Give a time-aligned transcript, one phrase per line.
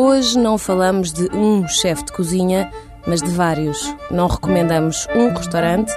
[0.00, 2.70] Hoje não falamos de um chefe de cozinha,
[3.04, 3.92] mas de vários.
[4.12, 5.92] Não recomendamos um restaurante,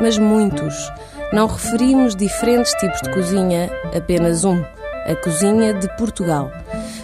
[0.00, 0.88] mas muitos.
[1.32, 4.62] Não referimos diferentes tipos de cozinha, apenas um:
[5.04, 6.48] a cozinha de Portugal.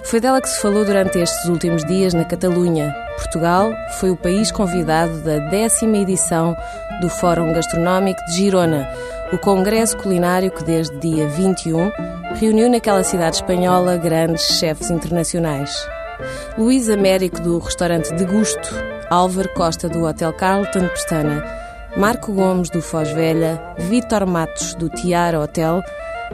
[0.04, 2.94] Foi dela que se falou durante estes últimos dias na Catalunha.
[3.16, 6.56] Portugal foi o país convidado da décima edição
[7.00, 8.88] do Fórum Gastronómico de Girona,
[9.32, 11.90] o congresso culinário que desde dia 21
[12.36, 15.95] reuniu naquela cidade espanhola grandes chefes internacionais.
[16.56, 18.74] Luís Américo do restaurante De Gusto,
[19.10, 21.44] Álvaro Costa do Hotel Carlton Pestana,
[21.96, 25.82] Marco Gomes do Foz Velha, Vítor Matos do Tiara Hotel,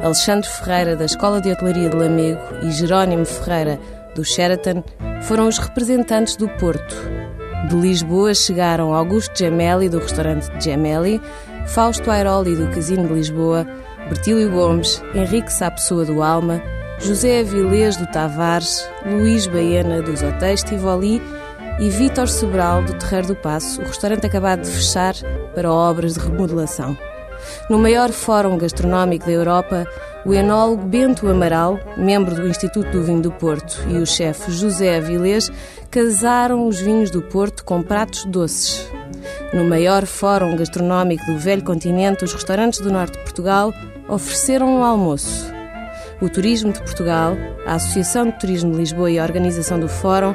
[0.01, 3.79] Alexandre Ferreira da Escola de Hotelaria de Lamego e Jerónimo Ferreira
[4.15, 4.83] do Sheraton
[5.23, 6.97] foram os representantes do Porto.
[7.69, 11.21] De Lisboa chegaram Augusto Gemelli do restaurante Gemelli,
[11.67, 13.67] Fausto Airoli do Casino de Lisboa,
[14.09, 16.61] Bertílio Gomes, Henrique Sapessoa do Alma,
[17.03, 21.21] José Avilés do Tavares, Luís Baena dos Hotéis Tivoli
[21.81, 25.13] e Vítor Sobral do Terreiro do Passo, o restaurante acabado de fechar
[25.53, 26.97] para obras de remodelação.
[27.69, 29.85] No maior fórum gastronómico da Europa,
[30.25, 34.99] o enólogo Bento Amaral, membro do Instituto do Vinho do Porto, e o chefe José
[34.99, 35.51] Avilés
[35.91, 38.89] casaram os vinhos do Porto com pratos doces.
[39.53, 43.75] No maior fórum gastronómico do velho continente, os restaurantes do norte de Portugal
[44.09, 45.52] ofereceram um almoço
[46.23, 50.33] o Turismo de Portugal, a Associação de Turismo de Lisboa e a Organização do Fórum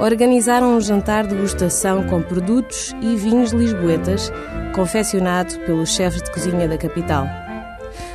[0.00, 4.32] organizaram um jantar de degustação com produtos e vinhos lisboetas,
[4.74, 7.26] confeccionado pelos chefes de cozinha da capital.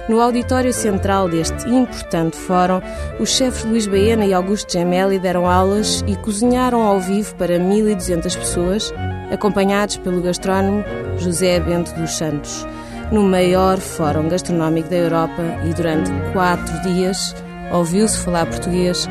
[0.09, 2.81] No auditório central deste importante fórum,
[3.19, 8.35] os chefes Luís Baena e Augusto Gemelli deram aulas e cozinharam ao vivo para 1.200
[8.35, 8.91] pessoas,
[9.31, 10.83] acompanhados pelo gastrónomo
[11.19, 12.65] José Bento dos Santos
[13.11, 17.35] no maior fórum gastronómico da Europa e durante quatro dias
[17.71, 19.07] ouviu-se falar português,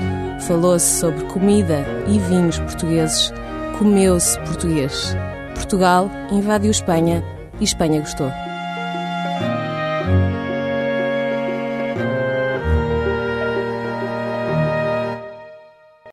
[0.47, 3.33] falou-se sobre comida e vinhos portugueses,
[3.79, 5.15] comeu-se português.
[5.55, 7.23] Portugal invadiu Espanha
[7.61, 8.31] e Espanha gostou.